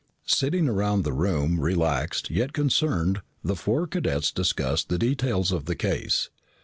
[0.25, 5.75] Sitting around the room, relaxed, yet concerned, the four cadets discussed the details of the
[5.75, 6.31] case.